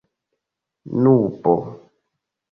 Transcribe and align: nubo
nubo 1.01 1.55